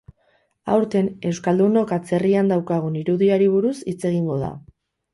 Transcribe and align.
Aurten, 0.75 1.09
euskaldunok 1.33 1.95
atzerrian 1.99 2.51
daukagun 2.55 2.99
irudiari 3.05 3.55
buruz 3.57 3.79
hitz 3.81 3.99
egingo 4.15 4.45
da. 4.47 4.55